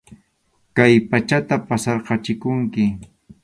[0.75, 2.83] Kay pachata pasarqachikunki.